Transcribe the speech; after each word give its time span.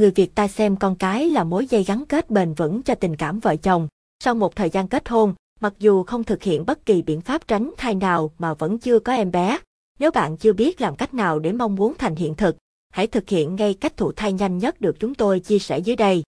người 0.00 0.10
Việt 0.10 0.34
ta 0.34 0.48
xem 0.48 0.76
con 0.76 0.94
cái 0.94 1.30
là 1.30 1.44
mối 1.44 1.66
dây 1.66 1.84
gắn 1.84 2.04
kết 2.08 2.30
bền 2.30 2.54
vững 2.54 2.82
cho 2.82 2.94
tình 2.94 3.16
cảm 3.16 3.40
vợ 3.40 3.56
chồng. 3.56 3.88
Sau 4.24 4.34
một 4.34 4.56
thời 4.56 4.70
gian 4.70 4.88
kết 4.88 5.08
hôn, 5.08 5.34
mặc 5.60 5.74
dù 5.78 6.02
không 6.02 6.24
thực 6.24 6.42
hiện 6.42 6.66
bất 6.66 6.86
kỳ 6.86 7.02
biện 7.02 7.20
pháp 7.20 7.48
tránh 7.48 7.70
thai 7.76 7.94
nào 7.94 8.30
mà 8.38 8.54
vẫn 8.54 8.78
chưa 8.78 8.98
có 8.98 9.12
em 9.12 9.30
bé. 9.30 9.58
Nếu 9.98 10.10
bạn 10.10 10.36
chưa 10.36 10.52
biết 10.52 10.80
làm 10.80 10.96
cách 10.96 11.14
nào 11.14 11.38
để 11.38 11.52
mong 11.52 11.74
muốn 11.74 11.94
thành 11.98 12.14
hiện 12.14 12.34
thực, 12.34 12.56
hãy 12.90 13.06
thực 13.06 13.28
hiện 13.28 13.56
ngay 13.56 13.74
cách 13.74 13.96
thụ 13.96 14.12
thai 14.12 14.32
nhanh 14.32 14.58
nhất 14.58 14.80
được 14.80 15.00
chúng 15.00 15.14
tôi 15.14 15.40
chia 15.40 15.58
sẻ 15.58 15.78
dưới 15.78 15.96
đây. 15.96 16.22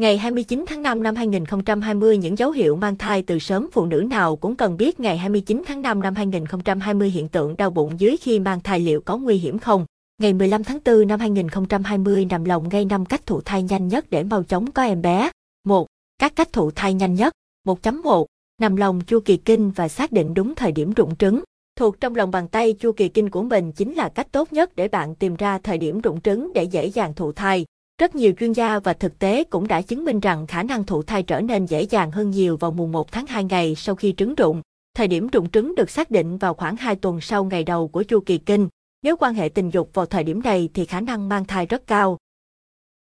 Ngày 0.00 0.18
29 0.18 0.64
tháng 0.68 0.82
5 0.82 1.02
năm 1.02 1.16
2020 1.16 2.18
những 2.18 2.38
dấu 2.38 2.50
hiệu 2.50 2.76
mang 2.76 2.96
thai 2.96 3.22
từ 3.22 3.38
sớm 3.38 3.68
phụ 3.72 3.86
nữ 3.86 4.06
nào 4.10 4.36
cũng 4.36 4.56
cần 4.56 4.76
biết 4.76 5.00
ngày 5.00 5.18
29 5.18 5.62
tháng 5.66 5.82
5 5.82 6.00
năm 6.00 6.14
2020 6.14 7.10
hiện 7.10 7.28
tượng 7.28 7.56
đau 7.56 7.70
bụng 7.70 8.00
dưới 8.00 8.16
khi 8.16 8.38
mang 8.38 8.60
thai 8.60 8.80
liệu 8.80 9.00
có 9.00 9.16
nguy 9.16 9.36
hiểm 9.36 9.58
không? 9.58 9.86
Ngày 10.18 10.32
15 10.32 10.64
tháng 10.64 10.78
4 10.84 11.08
năm 11.08 11.20
2020 11.20 12.24
nằm 12.24 12.44
lòng 12.44 12.68
ngay 12.68 12.84
năm 12.84 13.04
cách 13.04 13.26
thụ 13.26 13.40
thai 13.40 13.62
nhanh 13.62 13.88
nhất 13.88 14.10
để 14.10 14.22
mau 14.22 14.42
chóng 14.42 14.70
có 14.70 14.82
em 14.82 15.02
bé. 15.02 15.30
1. 15.64 15.86
Các 16.18 16.36
cách 16.36 16.52
thụ 16.52 16.70
thai 16.70 16.94
nhanh 16.94 17.14
nhất. 17.14 17.32
1.1. 17.66 18.24
Nằm 18.60 18.76
lòng 18.76 19.00
chu 19.00 19.20
kỳ 19.20 19.36
kinh 19.36 19.70
và 19.70 19.88
xác 19.88 20.12
định 20.12 20.34
đúng 20.34 20.54
thời 20.54 20.72
điểm 20.72 20.92
rụng 20.92 21.16
trứng. 21.16 21.42
Thuộc 21.76 22.00
trong 22.00 22.14
lòng 22.14 22.30
bàn 22.30 22.48
tay, 22.48 22.72
chu 22.72 22.92
kỳ 22.92 23.08
kinh 23.08 23.30
của 23.30 23.42
mình 23.42 23.72
chính 23.72 23.94
là 23.94 24.08
cách 24.08 24.32
tốt 24.32 24.52
nhất 24.52 24.76
để 24.76 24.88
bạn 24.88 25.14
tìm 25.14 25.36
ra 25.36 25.58
thời 25.58 25.78
điểm 25.78 26.00
rụng 26.00 26.20
trứng 26.20 26.52
để 26.52 26.64
dễ 26.64 26.86
dàng 26.86 27.14
thụ 27.14 27.32
thai. 27.32 27.64
Rất 28.00 28.14
nhiều 28.14 28.32
chuyên 28.40 28.52
gia 28.52 28.78
và 28.78 28.92
thực 28.92 29.18
tế 29.18 29.44
cũng 29.44 29.68
đã 29.68 29.82
chứng 29.82 30.04
minh 30.04 30.20
rằng 30.20 30.46
khả 30.46 30.62
năng 30.62 30.84
thụ 30.84 31.02
thai 31.02 31.22
trở 31.22 31.40
nên 31.40 31.66
dễ 31.66 31.82
dàng 31.82 32.10
hơn 32.10 32.30
nhiều 32.30 32.56
vào 32.56 32.70
mùng 32.70 32.92
1 32.92 33.12
tháng 33.12 33.26
2 33.26 33.44
ngày 33.44 33.74
sau 33.74 33.94
khi 33.94 34.14
trứng 34.16 34.34
rụng. 34.34 34.62
Thời 34.96 35.08
điểm 35.08 35.28
rụng 35.28 35.50
trứng 35.50 35.74
được 35.74 35.90
xác 35.90 36.10
định 36.10 36.38
vào 36.38 36.54
khoảng 36.54 36.76
2 36.76 36.96
tuần 36.96 37.20
sau 37.20 37.44
ngày 37.44 37.64
đầu 37.64 37.88
của 37.88 38.02
chu 38.02 38.20
kỳ 38.20 38.38
kinh. 38.38 38.68
Nếu 39.04 39.16
quan 39.16 39.34
hệ 39.34 39.48
tình 39.48 39.70
dục 39.70 39.90
vào 39.94 40.06
thời 40.06 40.24
điểm 40.24 40.42
này 40.42 40.68
thì 40.74 40.84
khả 40.84 41.00
năng 41.00 41.28
mang 41.28 41.44
thai 41.44 41.66
rất 41.66 41.86
cao. 41.86 42.18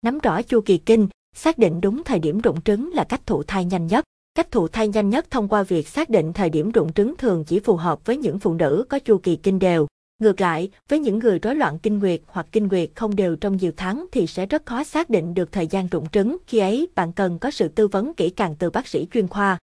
Nắm 0.02 0.20
rõ 0.20 0.42
chu 0.42 0.62
kỳ 0.62 0.78
kinh, 0.78 1.08
xác 1.36 1.58
định 1.58 1.82
đúng 1.82 2.04
thời 2.04 2.20
điểm 2.20 2.42
rụng 2.42 2.62
trứng 2.62 2.92
là 2.94 3.04
cách 3.04 3.22
thụ 3.26 3.44
thai 3.44 3.66
nhanh 3.66 3.88
nhất. 3.88 4.06
Cách 4.36 4.52
thụ 4.52 4.68
thai 4.68 4.88
nhanh 4.88 5.10
nhất 5.10 5.32
thông 5.32 5.48
qua 5.48 5.64
việc 5.64 5.88
xác 5.88 6.10
định 6.10 6.34
thời 6.34 6.50
điểm 6.50 6.72
rụng 6.72 6.94
trứng 6.94 7.18
thường 7.18 7.44
chỉ 7.48 7.60
phù 7.60 7.76
hợp 7.76 8.06
với 8.06 8.18
những 8.18 8.40
phụ 8.40 8.54
nữ 8.54 8.86
có 8.90 9.00
chu 9.00 9.18
kỳ 9.18 9.36
kinh 9.36 9.60
đều. 9.60 9.88
Ngược 10.20 10.42
lại, 10.42 10.72
với 10.90 11.00
những 11.00 11.20
người 11.20 11.40
rối 11.40 11.56
loạn 11.56 11.80
kinh 11.80 12.00
nguyệt 12.00 12.22
hoặc 12.28 12.48
kinh 12.52 12.68
nguyệt 12.68 12.90
không 12.96 13.16
đều 13.16 13.36
trong 13.36 13.58
nhiều 13.58 13.72
tháng 13.78 14.06
thì 14.12 14.28
sẽ 14.28 14.46
rất 14.46 14.66
khó 14.66 14.84
xác 14.84 15.10
định 15.10 15.34
được 15.34 15.52
thời 15.52 15.68
gian 15.68 15.88
rụng 15.88 16.10
trứng. 16.10 16.38
Khi 16.48 16.60
ấy, 16.60 16.88
bạn 16.96 17.14
cần 17.14 17.40
có 17.40 17.52
sự 17.52 17.68
tư 17.68 17.88
vấn 17.88 18.14
kỹ 18.14 18.30
càng 18.30 18.56
từ 18.60 18.70
bác 18.70 18.88
sĩ 18.88 19.08
chuyên 19.14 19.28
khoa. 19.28 19.58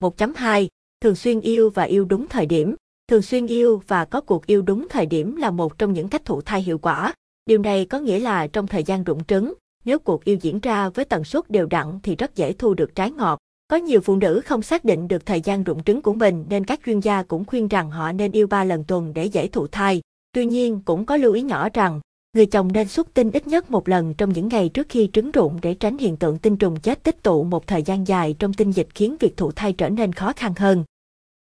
1.2. 0.00 0.68
Thường 1.00 1.14
xuyên 1.14 1.40
yêu 1.40 1.70
và 1.70 1.82
yêu 1.82 2.04
đúng 2.04 2.28
thời 2.28 2.46
điểm. 2.46 2.74
Thường 3.12 3.22
xuyên 3.22 3.46
yêu 3.46 3.82
và 3.88 4.04
có 4.04 4.20
cuộc 4.20 4.46
yêu 4.46 4.62
đúng 4.62 4.86
thời 4.90 5.06
điểm 5.06 5.36
là 5.36 5.50
một 5.50 5.78
trong 5.78 5.92
những 5.92 6.08
cách 6.08 6.24
thụ 6.24 6.40
thai 6.40 6.62
hiệu 6.62 6.78
quả. 6.78 7.14
Điều 7.46 7.58
này 7.58 7.84
có 7.84 7.98
nghĩa 7.98 8.18
là 8.18 8.46
trong 8.46 8.66
thời 8.66 8.82
gian 8.82 9.04
rụng 9.04 9.24
trứng, 9.24 9.54
nếu 9.84 9.98
cuộc 9.98 10.24
yêu 10.24 10.36
diễn 10.40 10.60
ra 10.60 10.88
với 10.88 11.04
tần 11.04 11.24
suất 11.24 11.50
đều 11.50 11.66
đặn 11.66 11.86
thì 12.02 12.16
rất 12.16 12.36
dễ 12.36 12.52
thu 12.52 12.74
được 12.74 12.94
trái 12.94 13.10
ngọt. 13.10 13.38
Có 13.68 13.76
nhiều 13.76 14.00
phụ 14.00 14.16
nữ 14.16 14.40
không 14.44 14.62
xác 14.62 14.84
định 14.84 15.08
được 15.08 15.26
thời 15.26 15.40
gian 15.40 15.64
rụng 15.64 15.82
trứng 15.84 16.02
của 16.02 16.12
mình 16.12 16.44
nên 16.48 16.64
các 16.64 16.80
chuyên 16.86 17.00
gia 17.00 17.22
cũng 17.22 17.44
khuyên 17.44 17.68
rằng 17.68 17.90
họ 17.90 18.12
nên 18.12 18.32
yêu 18.32 18.46
3 18.46 18.64
lần 18.64 18.84
tuần 18.84 19.14
để 19.14 19.24
dễ 19.24 19.48
thụ 19.48 19.66
thai. 19.66 20.00
Tuy 20.32 20.46
nhiên 20.46 20.80
cũng 20.84 21.06
có 21.06 21.16
lưu 21.16 21.32
ý 21.32 21.42
nhỏ 21.42 21.68
rằng, 21.74 22.00
người 22.36 22.46
chồng 22.46 22.72
nên 22.72 22.88
xuất 22.88 23.14
tinh 23.14 23.30
ít 23.30 23.46
nhất 23.46 23.70
một 23.70 23.88
lần 23.88 24.14
trong 24.14 24.32
những 24.32 24.48
ngày 24.48 24.68
trước 24.68 24.86
khi 24.88 25.10
trứng 25.12 25.30
rụng 25.30 25.58
để 25.62 25.74
tránh 25.74 25.98
hiện 25.98 26.16
tượng 26.16 26.38
tinh 26.38 26.56
trùng 26.56 26.80
chết 26.80 27.02
tích 27.02 27.22
tụ 27.22 27.44
một 27.44 27.66
thời 27.66 27.82
gian 27.82 28.06
dài 28.06 28.34
trong 28.38 28.54
tinh 28.54 28.70
dịch 28.70 28.88
khiến 28.94 29.16
việc 29.20 29.36
thụ 29.36 29.52
thai 29.52 29.72
trở 29.72 29.88
nên 29.88 30.12
khó 30.12 30.32
khăn 30.36 30.52
hơn. 30.56 30.84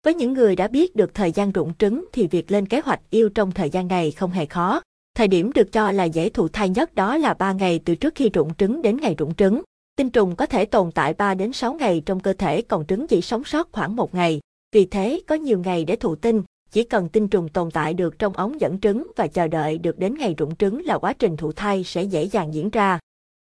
Với 0.04 0.14
những 0.14 0.32
người 0.32 0.56
đã 0.56 0.68
biết 0.68 0.96
được 0.96 1.14
thời 1.14 1.32
gian 1.32 1.52
rụng 1.52 1.72
trứng 1.78 2.04
thì 2.12 2.26
việc 2.26 2.50
lên 2.50 2.66
kế 2.66 2.80
hoạch 2.80 3.00
yêu 3.10 3.28
trong 3.28 3.52
thời 3.52 3.70
gian 3.70 3.88
này 3.88 4.10
không 4.10 4.30
hề 4.30 4.46
khó. 4.46 4.82
Thời 5.14 5.28
điểm 5.28 5.52
được 5.54 5.72
cho 5.72 5.92
là 5.92 6.04
dễ 6.04 6.28
thụ 6.28 6.48
thai 6.48 6.68
nhất 6.68 6.94
đó 6.94 7.16
là 7.16 7.34
3 7.34 7.52
ngày 7.52 7.80
từ 7.84 7.94
trước 7.94 8.14
khi 8.14 8.30
rụng 8.30 8.54
trứng 8.54 8.82
đến 8.82 8.96
ngày 8.96 9.14
rụng 9.18 9.34
trứng. 9.34 9.62
Tinh 9.96 10.10
trùng 10.10 10.36
có 10.36 10.46
thể 10.46 10.64
tồn 10.64 10.92
tại 10.92 11.14
3 11.14 11.34
đến 11.34 11.52
6 11.52 11.74
ngày 11.74 12.02
trong 12.06 12.20
cơ 12.20 12.32
thể 12.32 12.62
còn 12.62 12.86
trứng 12.86 13.06
chỉ 13.06 13.20
sống 13.20 13.44
sót 13.44 13.72
khoảng 13.72 13.96
một 13.96 14.14
ngày. 14.14 14.40
Vì 14.72 14.86
thế, 14.86 15.20
có 15.26 15.34
nhiều 15.34 15.58
ngày 15.58 15.84
để 15.84 15.96
thụ 15.96 16.14
tinh, 16.14 16.42
chỉ 16.70 16.82
cần 16.82 17.08
tinh 17.08 17.28
trùng 17.28 17.48
tồn 17.48 17.70
tại 17.70 17.94
được 17.94 18.18
trong 18.18 18.32
ống 18.32 18.60
dẫn 18.60 18.80
trứng 18.80 19.06
và 19.16 19.26
chờ 19.26 19.48
đợi 19.48 19.78
được 19.78 19.98
đến 19.98 20.14
ngày 20.18 20.34
rụng 20.38 20.56
trứng 20.56 20.84
là 20.84 20.98
quá 20.98 21.12
trình 21.12 21.36
thụ 21.36 21.52
thai 21.52 21.84
sẽ 21.84 22.02
dễ 22.02 22.24
dàng 22.24 22.54
diễn 22.54 22.70
ra. 22.70 22.98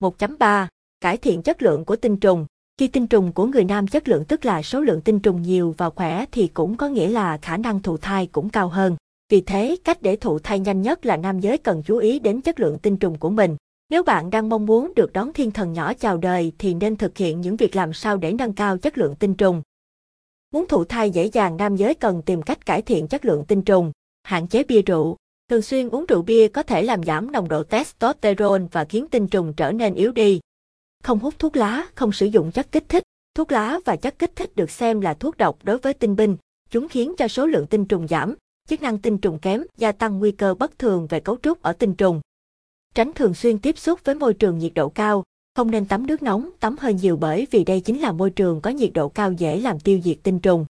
1.3. 0.02 0.66
Cải 1.00 1.16
thiện 1.16 1.42
chất 1.42 1.62
lượng 1.62 1.84
của 1.84 1.96
tinh 1.96 2.16
trùng. 2.16 2.46
Khi 2.80 2.88
tinh 2.88 3.06
trùng 3.06 3.32
của 3.32 3.46
người 3.46 3.64
nam 3.64 3.86
chất 3.86 4.08
lượng 4.08 4.24
tức 4.24 4.44
là 4.44 4.62
số 4.62 4.80
lượng 4.80 5.00
tinh 5.00 5.20
trùng 5.20 5.42
nhiều 5.42 5.74
và 5.78 5.90
khỏe 5.90 6.24
thì 6.32 6.46
cũng 6.46 6.76
có 6.76 6.88
nghĩa 6.88 7.08
là 7.08 7.38
khả 7.42 7.56
năng 7.56 7.82
thụ 7.82 7.96
thai 7.96 8.26
cũng 8.26 8.48
cao 8.48 8.68
hơn. 8.68 8.96
Vì 9.28 9.40
thế, 9.40 9.76
cách 9.84 10.02
để 10.02 10.16
thụ 10.16 10.38
thai 10.38 10.58
nhanh 10.58 10.82
nhất 10.82 11.06
là 11.06 11.16
nam 11.16 11.40
giới 11.40 11.58
cần 11.58 11.82
chú 11.82 11.96
ý 11.96 12.18
đến 12.18 12.40
chất 12.40 12.60
lượng 12.60 12.78
tinh 12.78 12.96
trùng 12.96 13.18
của 13.18 13.30
mình. 13.30 13.56
Nếu 13.90 14.02
bạn 14.02 14.30
đang 14.30 14.48
mong 14.48 14.66
muốn 14.66 14.92
được 14.96 15.12
đón 15.12 15.32
thiên 15.32 15.50
thần 15.50 15.72
nhỏ 15.72 15.94
chào 15.94 16.16
đời 16.16 16.52
thì 16.58 16.74
nên 16.74 16.96
thực 16.96 17.16
hiện 17.16 17.40
những 17.40 17.56
việc 17.56 17.76
làm 17.76 17.92
sao 17.92 18.16
để 18.16 18.32
nâng 18.32 18.52
cao 18.52 18.78
chất 18.78 18.98
lượng 18.98 19.14
tinh 19.14 19.34
trùng. 19.34 19.62
Muốn 20.52 20.66
thụ 20.68 20.84
thai 20.84 21.10
dễ 21.10 21.26
dàng 21.26 21.56
nam 21.56 21.76
giới 21.76 21.94
cần 21.94 22.22
tìm 22.22 22.42
cách 22.42 22.66
cải 22.66 22.82
thiện 22.82 23.08
chất 23.08 23.24
lượng 23.24 23.44
tinh 23.48 23.62
trùng, 23.62 23.92
hạn 24.22 24.46
chế 24.46 24.64
bia 24.64 24.82
rượu. 24.82 25.16
Thường 25.50 25.62
xuyên 25.62 25.88
uống 25.88 26.06
rượu 26.06 26.22
bia 26.22 26.48
có 26.48 26.62
thể 26.62 26.82
làm 26.82 27.02
giảm 27.02 27.32
nồng 27.32 27.48
độ 27.48 27.62
testosterone 27.62 28.64
và 28.72 28.84
khiến 28.84 29.06
tinh 29.10 29.26
trùng 29.26 29.52
trở 29.52 29.72
nên 29.72 29.94
yếu 29.94 30.12
đi. 30.12 30.40
Không 31.02 31.18
hút 31.18 31.38
thuốc 31.38 31.56
lá, 31.56 31.86
không 31.94 32.12
sử 32.12 32.26
dụng 32.26 32.52
chất 32.52 32.72
kích 32.72 32.88
thích. 32.88 33.02
Thuốc 33.34 33.52
lá 33.52 33.78
và 33.84 33.96
chất 33.96 34.18
kích 34.18 34.36
thích 34.36 34.56
được 34.56 34.70
xem 34.70 35.00
là 35.00 35.14
thuốc 35.14 35.36
độc 35.36 35.58
đối 35.62 35.78
với 35.78 35.94
tinh 35.94 36.16
binh. 36.16 36.36
Chúng 36.70 36.88
khiến 36.88 37.14
cho 37.18 37.28
số 37.28 37.46
lượng 37.46 37.66
tinh 37.66 37.84
trùng 37.84 38.08
giảm, 38.08 38.34
chức 38.68 38.82
năng 38.82 38.98
tinh 38.98 39.18
trùng 39.18 39.38
kém, 39.38 39.62
gia 39.76 39.92
tăng 39.92 40.18
nguy 40.18 40.32
cơ 40.32 40.54
bất 40.54 40.78
thường 40.78 41.06
về 41.06 41.20
cấu 41.20 41.36
trúc 41.42 41.62
ở 41.62 41.72
tinh 41.72 41.94
trùng. 41.94 42.20
Tránh 42.94 43.12
thường 43.12 43.34
xuyên 43.34 43.58
tiếp 43.58 43.78
xúc 43.78 44.00
với 44.04 44.14
môi 44.14 44.34
trường 44.34 44.58
nhiệt 44.58 44.72
độ 44.74 44.88
cao, 44.88 45.24
không 45.54 45.70
nên 45.70 45.86
tắm 45.86 46.06
nước 46.06 46.22
nóng, 46.22 46.50
tắm 46.60 46.76
hơi 46.80 46.94
nhiều 46.94 47.16
bởi 47.16 47.46
vì 47.50 47.64
đây 47.64 47.80
chính 47.80 48.00
là 48.00 48.12
môi 48.12 48.30
trường 48.30 48.60
có 48.60 48.70
nhiệt 48.70 48.90
độ 48.94 49.08
cao 49.08 49.32
dễ 49.32 49.60
làm 49.60 49.80
tiêu 49.80 50.00
diệt 50.04 50.18
tinh 50.22 50.38
trùng. 50.38 50.66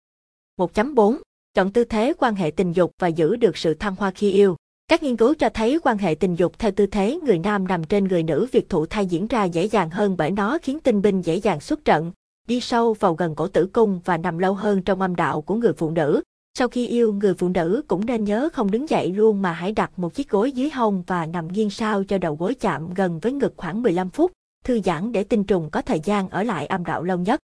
1.4. 0.57 1.17
Chọn 1.55 1.73
tư 1.73 1.85
thế 1.85 2.13
quan 2.19 2.35
hệ 2.35 2.51
tình 2.51 2.73
dục 2.73 2.93
và 2.99 3.09
giữ 3.09 3.37
được 3.37 3.57
sự 3.57 3.75
thăng 3.75 3.97
hoa 3.97 4.11
khi 4.11 4.33
yêu. 4.33 4.57
Các 4.91 5.03
nghiên 5.03 5.17
cứu 5.17 5.34
cho 5.34 5.49
thấy 5.49 5.78
quan 5.83 5.99
hệ 5.99 6.15
tình 6.15 6.34
dục 6.34 6.59
theo 6.59 6.71
tư 6.71 6.87
thế 6.87 7.19
người 7.25 7.39
nam 7.39 7.69
nằm 7.69 7.84
trên 7.84 8.05
người 8.05 8.23
nữ 8.23 8.47
việc 8.53 8.69
thụ 8.69 8.87
thai 8.87 9.06
diễn 9.06 9.27
ra 9.27 9.45
dễ 9.45 9.65
dàng 9.65 9.91
hơn 9.91 10.17
bởi 10.17 10.31
nó 10.31 10.59
khiến 10.62 10.81
tinh 10.81 11.03
binh 11.03 11.23
dễ 11.23 11.37
dàng 11.37 11.61
xuất 11.61 11.84
trận, 11.84 12.12
đi 12.49 12.61
sâu 12.61 12.95
vào 12.95 13.15
gần 13.15 13.34
cổ 13.34 13.49
tử 13.49 13.67
cung 13.73 14.01
và 14.05 14.17
nằm 14.17 14.39
lâu 14.39 14.55
hơn 14.55 14.83
trong 14.83 15.01
âm 15.01 15.17
đạo 15.17 15.41
của 15.43 15.55
người 15.55 15.73
phụ 15.73 15.91
nữ. 15.91 16.23
Sau 16.59 16.69
khi 16.69 16.87
yêu, 16.87 17.12
người 17.12 17.34
phụ 17.34 17.49
nữ 17.49 17.83
cũng 17.89 18.06
nên 18.06 18.25
nhớ 18.25 18.49
không 18.53 18.71
đứng 18.71 18.89
dậy 18.89 19.12
luôn 19.12 19.43
mà 19.43 19.53
hãy 19.53 19.73
đặt 19.73 19.99
một 19.99 20.15
chiếc 20.15 20.31
gối 20.31 20.53
dưới 20.53 20.71
hông 20.71 21.03
và 21.07 21.27
nằm 21.27 21.49
nghiêng 21.49 21.71
sao 21.71 22.05
cho 22.05 22.19
đầu 22.19 22.37
gối 22.37 22.55
chạm 22.55 22.95
gần 22.95 23.19
với 23.19 23.33
ngực 23.33 23.55
khoảng 23.57 23.83
15 23.83 24.11
phút, 24.11 24.33
thư 24.65 24.81
giãn 24.84 25.12
để 25.12 25.25
tinh 25.25 25.45
trùng 25.45 25.71
có 25.71 25.83
thời 25.83 26.01
gian 26.01 26.28
ở 26.28 26.43
lại 26.43 26.67
âm 26.67 26.84
đạo 26.84 27.03
lâu 27.03 27.19
nhất. 27.19 27.41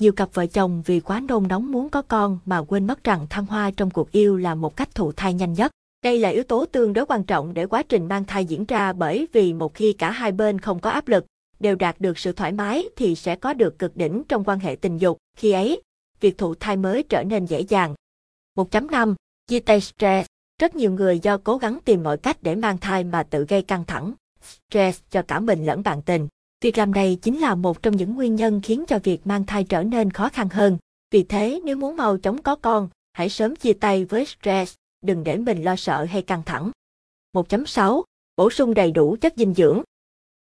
Nhiều 0.00 0.12
cặp 0.12 0.34
vợ 0.34 0.46
chồng 0.46 0.82
vì 0.86 1.00
quá 1.00 1.20
nôn 1.28 1.48
nóng 1.48 1.72
muốn 1.72 1.88
có 1.88 2.02
con 2.02 2.38
mà 2.44 2.62
quên 2.62 2.86
mất 2.86 3.04
rằng 3.04 3.26
thăng 3.30 3.46
hoa 3.46 3.70
trong 3.70 3.90
cuộc 3.90 4.12
yêu 4.12 4.36
là 4.36 4.54
một 4.54 4.76
cách 4.76 4.94
thụ 4.94 5.12
thai 5.12 5.34
nhanh 5.34 5.52
nhất. 5.52 5.72
Đây 6.04 6.18
là 6.18 6.28
yếu 6.28 6.42
tố 6.42 6.66
tương 6.66 6.92
đối 6.92 7.06
quan 7.06 7.24
trọng 7.24 7.54
để 7.54 7.66
quá 7.66 7.82
trình 7.82 8.08
mang 8.08 8.24
thai 8.24 8.44
diễn 8.44 8.64
ra 8.64 8.92
bởi 8.92 9.28
vì 9.32 9.52
một 9.52 9.74
khi 9.74 9.92
cả 9.92 10.10
hai 10.10 10.32
bên 10.32 10.58
không 10.58 10.80
có 10.80 10.90
áp 10.90 11.08
lực, 11.08 11.26
đều 11.58 11.76
đạt 11.76 12.00
được 12.00 12.18
sự 12.18 12.32
thoải 12.32 12.52
mái 12.52 12.88
thì 12.96 13.14
sẽ 13.14 13.36
có 13.36 13.52
được 13.52 13.78
cực 13.78 13.96
đỉnh 13.96 14.22
trong 14.28 14.44
quan 14.44 14.58
hệ 14.58 14.76
tình 14.76 14.98
dục. 14.98 15.18
Khi 15.36 15.50
ấy, 15.52 15.82
việc 16.20 16.38
thụ 16.38 16.54
thai 16.54 16.76
mới 16.76 17.02
trở 17.02 17.22
nên 17.22 17.46
dễ 17.46 17.60
dàng. 17.60 17.94
1.5. 18.56 19.14
Chia 19.46 19.60
tay 19.60 19.80
stress. 19.80 20.26
Rất 20.60 20.76
nhiều 20.76 20.92
người 20.92 21.18
do 21.18 21.36
cố 21.36 21.56
gắng 21.56 21.78
tìm 21.84 22.02
mọi 22.02 22.16
cách 22.16 22.42
để 22.42 22.54
mang 22.54 22.78
thai 22.78 23.04
mà 23.04 23.22
tự 23.22 23.44
gây 23.48 23.62
căng 23.62 23.84
thẳng, 23.84 24.12
stress 24.42 25.00
cho 25.10 25.22
cả 25.22 25.40
mình 25.40 25.64
lẫn 25.64 25.82
bạn 25.82 26.02
tình. 26.02 26.28
Việc 26.60 26.78
làm 26.78 26.92
này 26.92 27.18
chính 27.22 27.38
là 27.40 27.54
một 27.54 27.82
trong 27.82 27.96
những 27.96 28.14
nguyên 28.14 28.34
nhân 28.36 28.60
khiến 28.64 28.84
cho 28.88 28.98
việc 28.98 29.26
mang 29.26 29.46
thai 29.46 29.64
trở 29.64 29.82
nên 29.82 30.10
khó 30.10 30.28
khăn 30.28 30.48
hơn. 30.48 30.78
Vì 31.10 31.22
thế, 31.22 31.60
nếu 31.64 31.76
muốn 31.76 31.96
mau 31.96 32.16
chóng 32.18 32.42
có 32.42 32.56
con, 32.56 32.88
hãy 33.12 33.28
sớm 33.28 33.56
chia 33.56 33.72
tay 33.72 34.04
với 34.04 34.26
stress, 34.26 34.74
đừng 35.06 35.24
để 35.24 35.36
mình 35.36 35.62
lo 35.62 35.76
sợ 35.76 36.04
hay 36.04 36.22
căng 36.22 36.42
thẳng. 36.46 36.70
1.6. 37.32 38.02
Bổ 38.36 38.50
sung 38.50 38.74
đầy 38.74 38.92
đủ 38.92 39.16
chất 39.20 39.34
dinh 39.36 39.54
dưỡng. 39.54 39.82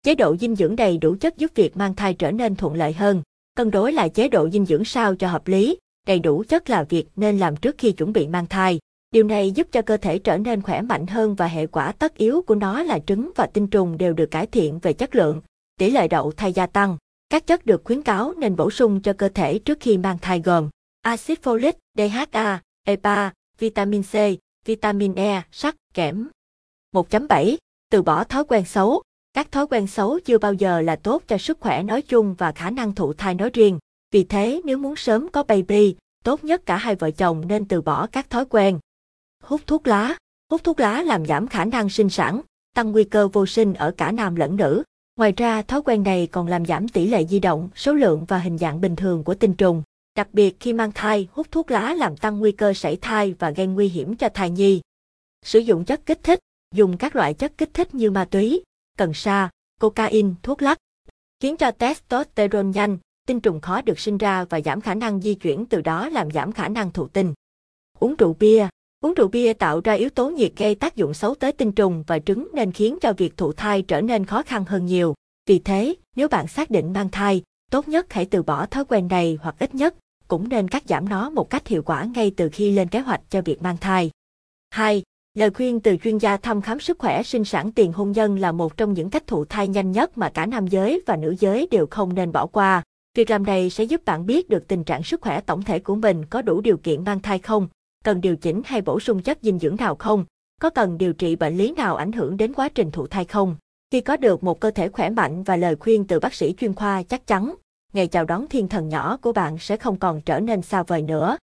Chế 0.04 0.16
độ 0.16 0.36
dinh 0.38 0.56
dưỡng 0.56 0.76
đầy 0.76 0.98
đủ 0.98 1.16
chất 1.20 1.38
giúp 1.38 1.52
việc 1.56 1.78
mang 1.78 1.96
thai 1.96 2.14
trở 2.14 2.32
nên 2.32 2.56
thuận 2.56 2.76
lợi 2.76 2.94
hơn. 2.94 3.22
Cân 3.56 3.72
đối 3.72 3.94
lại 3.94 4.10
chế 4.10 4.28
độ 4.28 4.50
dinh 4.50 4.66
dưỡng 4.66 4.86
sao 4.86 5.16
cho 5.16 5.28
hợp 5.28 5.48
lý, 5.48 5.78
đầy 6.08 6.20
đủ 6.20 6.44
chất 6.48 6.70
là 6.70 6.84
việc 6.84 7.08
nên 7.16 7.40
làm 7.40 7.56
trước 7.56 7.76
khi 7.78 7.92
chuẩn 7.92 8.14
bị 8.14 8.28
mang 8.28 8.46
thai. 8.46 8.80
Điều 9.12 9.24
này 9.24 9.52
giúp 9.52 9.68
cho 9.72 9.82
cơ 9.82 9.98
thể 9.98 10.20
trở 10.20 10.38
nên 10.38 10.62
khỏe 10.62 10.82
mạnh 10.82 11.08
hơn 11.08 11.36
và 11.36 11.48
hệ 11.48 11.68
quả 11.68 11.92
tất 11.92 12.18
yếu 12.18 12.42
của 12.42 12.56
nó 12.56 12.84
là 12.84 13.00
trứng 13.00 13.32
và 13.36 13.48
tinh 13.48 13.68
trùng 13.68 13.98
đều 13.98 14.14
được 14.14 14.32
cải 14.32 14.48
thiện 14.48 14.80
về 14.80 14.94
chất 14.94 15.16
lượng, 15.16 15.42
tỷ 15.80 15.92
lệ 15.92 16.08
đậu 16.08 16.32
thai 16.32 16.54
gia 16.54 16.66
tăng. 16.68 16.98
Các 17.30 17.48
chất 17.48 17.66
được 17.66 17.82
khuyến 17.84 18.02
cáo 18.02 18.34
nên 18.38 18.56
bổ 18.56 18.72
sung 18.72 19.02
cho 19.02 19.14
cơ 19.14 19.30
thể 19.30 19.60
trước 19.60 19.78
khi 19.82 19.98
mang 19.98 20.18
thai 20.18 20.40
gồm 20.40 20.70
axit 21.02 21.42
folic, 21.44 21.74
DHA, 21.98 22.62
EPA, 22.84 23.34
vitamin 23.60 24.04
C, 24.04 24.14
vitamin 24.66 25.16
E, 25.16 25.44
sắt, 25.52 25.76
kẽm. 25.94 26.28
1.7. 26.96 27.58
Từ 27.92 28.02
bỏ 28.02 28.24
thói 28.24 28.44
quen 28.44 28.66
xấu. 28.66 29.02
Các 29.34 29.52
thói 29.52 29.68
quen 29.68 29.88
xấu 29.88 30.20
chưa 30.20 30.38
bao 30.38 30.54
giờ 30.54 30.82
là 30.82 30.96
tốt 30.96 31.24
cho 31.28 31.38
sức 31.38 31.60
khỏe 31.60 31.84
nói 31.84 32.02
chung 32.02 32.36
và 32.38 32.52
khả 32.52 32.70
năng 32.70 32.96
thụ 32.96 33.14
thai 33.14 33.36
nói 33.36 33.50
riêng. 33.54 33.80
Vì 34.12 34.24
thế 34.24 34.62
nếu 34.66 34.78
muốn 34.78 34.96
sớm 34.96 35.30
có 35.30 35.44
baby, 35.44 35.96
tốt 36.24 36.44
nhất 36.44 36.66
cả 36.66 36.78
hai 36.78 36.96
vợ 36.96 37.12
chồng 37.12 37.48
nên 37.48 37.66
từ 37.66 37.82
bỏ 37.82 38.08
các 38.08 38.30
thói 38.30 38.46
quen. 38.46 38.80
Hút 39.44 39.62
thuốc 39.68 39.88
lá. 39.88 40.16
Hút 40.52 40.64
thuốc 40.64 40.80
lá 40.80 41.02
làm 41.02 41.26
giảm 41.26 41.48
khả 41.48 41.66
năng 41.66 41.90
sinh 41.90 42.10
sản, 42.10 42.42
tăng 42.76 42.92
nguy 42.92 43.04
cơ 43.04 43.28
vô 43.28 43.46
sinh 43.46 43.74
ở 43.74 43.92
cả 43.92 44.12
nam 44.12 44.36
lẫn 44.36 44.56
nữ. 44.56 44.84
Ngoài 45.16 45.34
ra, 45.38 45.62
thói 45.62 45.82
quen 45.82 46.04
này 46.04 46.28
còn 46.32 46.48
làm 46.48 46.66
giảm 46.66 46.88
tỷ 46.88 47.08
lệ 47.08 47.26
di 47.26 47.40
động, 47.40 47.70
số 47.76 47.94
lượng 47.94 48.26
và 48.28 48.38
hình 48.38 48.58
dạng 48.58 48.82
bình 48.82 48.96
thường 48.96 49.24
của 49.24 49.34
tinh 49.34 49.54
trùng. 49.54 49.84
Đặc 50.16 50.28
biệt 50.34 50.60
khi 50.60 50.74
mang 50.74 50.92
thai, 50.92 51.28
hút 51.32 51.52
thuốc 51.52 51.72
lá 51.72 51.94
làm 51.94 52.18
tăng 52.18 52.40
nguy 52.40 52.52
cơ 52.52 52.74
sảy 52.74 52.98
thai 53.02 53.34
và 53.40 53.52
gây 53.52 53.68
nguy 53.68 53.88
hiểm 53.90 54.16
cho 54.16 54.30
thai 54.34 54.50
nhi. 54.50 54.82
Sử 55.46 55.60
dụng 55.60 55.86
chất 55.86 56.06
kích 56.06 56.20
thích, 56.24 56.40
dùng 56.76 56.98
các 56.98 57.16
loại 57.16 57.34
chất 57.34 57.58
kích 57.58 57.74
thích 57.74 57.96
như 57.96 58.12
ma 58.12 58.26
túy, 58.26 58.64
cần 58.98 59.14
sa, 59.14 59.50
cocaine, 59.80 60.30
thuốc 60.44 60.62
lắc, 60.62 60.78
khiến 61.40 61.58
cho 61.58 61.72
testosterone 61.72 62.70
nhanh, 62.74 62.98
tinh 63.28 63.40
trùng 63.40 63.62
khó 63.62 63.82
được 63.82 64.00
sinh 64.00 64.18
ra 64.18 64.46
và 64.46 64.62
giảm 64.62 64.82
khả 64.82 64.96
năng 64.96 65.22
di 65.22 65.36
chuyển 65.36 65.66
từ 65.66 65.82
đó 65.82 66.10
làm 66.10 66.32
giảm 66.32 66.52
khả 66.52 66.68
năng 66.68 66.92
thụ 66.92 67.08
tinh. 67.08 67.34
Uống 68.00 68.16
rượu 68.16 68.34
bia 68.34 68.68
Uống 69.04 69.14
rượu 69.14 69.28
bia 69.28 69.54
tạo 69.54 69.82
ra 69.84 69.94
yếu 69.94 70.10
tố 70.10 70.30
nhiệt 70.30 70.52
gây 70.58 70.76
tác 70.76 70.96
dụng 70.96 71.14
xấu 71.14 71.36
tới 71.36 71.52
tinh 71.52 71.72
trùng 71.72 72.04
và 72.08 72.20
trứng 72.20 72.48
nên 72.54 72.72
khiến 72.72 72.98
cho 73.02 73.14
việc 73.14 73.38
thụ 73.38 73.54
thai 73.54 73.82
trở 73.82 74.02
nên 74.02 74.26
khó 74.26 74.44
khăn 74.44 74.66
hơn 74.66 74.86
nhiều. 74.86 75.14
Vì 75.46 75.60
thế, 75.60 75.96
nếu 76.16 76.28
bạn 76.28 76.48
xác 76.48 76.70
định 76.70 76.94
mang 76.94 77.10
thai, 77.10 77.44
tốt 77.70 77.88
nhất 77.88 78.14
hãy 78.14 78.26
từ 78.26 78.44
bỏ 78.44 78.66
thói 78.66 78.86
quen 78.86 79.08
này 79.08 79.38
hoặc 79.42 79.56
ít 79.60 79.76
nhất 79.76 79.96
cũng 80.28 80.50
nên 80.50 80.68
cắt 80.68 80.84
giảm 80.86 81.10
nó 81.10 81.30
một 81.30 81.50
cách 81.50 81.68
hiệu 81.68 81.84
quả 81.84 82.04
ngay 82.16 82.32
từ 82.38 82.50
khi 82.50 82.72
lên 82.72 82.88
kế 82.88 83.00
hoạch 83.00 83.22
cho 83.30 83.42
việc 83.42 83.62
mang 83.62 83.78
thai. 83.78 84.12
2. 84.70 85.04
Lời 85.34 85.50
khuyên 85.50 85.80
từ 85.80 85.98
chuyên 86.04 86.18
gia 86.18 86.38
thăm 86.38 86.62
khám 86.62 86.80
sức 86.80 87.00
khỏe 87.00 87.24
sinh 87.24 87.46
sản 87.46 87.72
tiền 87.72 87.94
hôn 87.94 88.12
nhân 88.12 88.40
là 88.40 88.52
một 88.52 88.78
trong 88.78 88.94
những 88.94 89.10
cách 89.10 89.28
thụ 89.28 89.46
thai 89.46 89.68
nhanh 89.68 89.92
nhất 89.92 90.18
mà 90.18 90.30
cả 90.30 90.46
nam 90.46 90.68
giới 90.68 91.02
và 91.06 91.16
nữ 91.16 91.36
giới 91.40 91.68
đều 91.72 91.88
không 91.88 92.16
nên 92.16 92.32
bỏ 92.32 92.46
qua. 92.46 92.84
Việc 93.16 93.30
làm 93.30 93.44
này 93.46 93.70
sẽ 93.70 93.84
giúp 93.84 94.06
bạn 94.06 94.26
biết 94.26 94.50
được 94.50 94.68
tình 94.68 94.84
trạng 94.84 95.04
sức 95.04 95.22
khỏe 95.22 95.42
tổng 95.42 95.64
thể 95.64 95.80
của 95.80 95.96
mình 95.96 96.26
có 96.26 96.42
đủ 96.42 96.62
điều 96.62 96.78
kiện 96.78 97.04
mang 97.04 97.20
thai 97.20 97.40
không, 97.40 97.68
cần 98.04 98.22
điều 98.22 98.36
chỉnh 98.36 98.62
hay 98.66 98.82
bổ 98.82 99.00
sung 99.00 99.22
chất 99.22 99.38
dinh 99.42 99.60
dưỡng 99.60 99.76
nào 99.76 99.96
không, 99.96 100.26
có 100.62 100.70
cần 100.70 100.98
điều 100.98 101.14
trị 101.14 101.36
bệnh 101.36 101.58
lý 101.58 101.72
nào 101.72 101.96
ảnh 101.96 102.12
hưởng 102.12 102.38
đến 102.38 102.54
quá 102.54 102.70
trình 102.70 102.92
thụ 102.92 103.08
thai 103.08 103.26
không. 103.26 103.56
Khi 103.92 104.02
có 104.02 104.18
được 104.18 104.44
một 104.44 104.60
cơ 104.60 104.72
thể 104.72 104.90
khỏe 104.90 105.10
mạnh 105.10 105.44
và 105.44 105.56
lời 105.56 105.76
khuyên 105.76 106.08
từ 106.08 106.20
bác 106.20 106.34
sĩ 106.34 106.54
chuyên 106.58 106.74
khoa 106.74 107.04
chắc 107.04 107.28
chắn, 107.28 107.56
ngày 107.94 108.08
chào 108.08 108.26
đón 108.26 108.48
thiên 108.48 108.68
thần 108.68 108.90
nhỏ 108.90 109.18
của 109.18 109.32
bạn 109.32 109.58
sẽ 109.60 109.78
không 109.78 109.98
còn 109.98 110.22
trở 110.22 110.40
nên 110.40 110.62
xa 110.62 110.84
vời 110.84 111.02
nữa. 111.02 111.38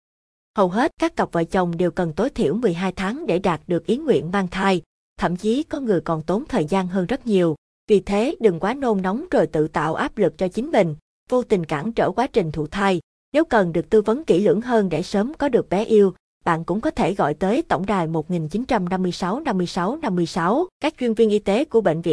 Hầu 0.56 0.68
hết 0.68 0.90
các 1.00 1.16
cặp 1.16 1.32
vợ 1.32 1.44
chồng 1.44 1.76
đều 1.76 1.90
cần 1.90 2.12
tối 2.12 2.30
thiểu 2.30 2.54
12 2.54 2.92
tháng 2.92 3.26
để 3.26 3.38
đạt 3.38 3.60
được 3.66 3.86
ý 3.86 3.96
nguyện 3.96 4.30
mang 4.30 4.48
thai, 4.48 4.82
thậm 5.18 5.36
chí 5.36 5.62
có 5.62 5.80
người 5.80 6.00
còn 6.00 6.22
tốn 6.22 6.44
thời 6.48 6.64
gian 6.64 6.88
hơn 6.88 7.06
rất 7.06 7.26
nhiều. 7.26 7.56
Vì 7.88 8.00
thế 8.00 8.36
đừng 8.40 8.60
quá 8.60 8.74
nôn 8.74 9.02
nóng 9.02 9.24
rồi 9.30 9.46
tự 9.46 9.68
tạo 9.68 9.94
áp 9.94 10.18
lực 10.18 10.38
cho 10.38 10.48
chính 10.48 10.70
mình, 10.70 10.96
vô 11.30 11.42
tình 11.42 11.64
cản 11.64 11.92
trở 11.92 12.10
quá 12.10 12.26
trình 12.26 12.52
thụ 12.52 12.66
thai. 12.66 13.00
Nếu 13.32 13.44
cần 13.44 13.72
được 13.72 13.90
tư 13.90 14.02
vấn 14.02 14.24
kỹ 14.24 14.40
lưỡng 14.40 14.60
hơn 14.60 14.88
để 14.88 15.02
sớm 15.02 15.34
có 15.34 15.48
được 15.48 15.68
bé 15.68 15.84
yêu, 15.84 16.14
bạn 16.44 16.64
cũng 16.64 16.80
có 16.80 16.90
thể 16.90 17.14
gọi 17.14 17.34
tới 17.34 17.62
tổng 17.62 17.86
đài 17.86 18.06
1956 18.06 19.40
56 19.40 19.96
56. 19.96 20.66
Các 20.80 20.94
chuyên 20.98 21.14
viên 21.14 21.30
y 21.30 21.38
tế 21.38 21.64
của 21.64 21.80
bệnh 21.80 21.96
viện 21.96 22.04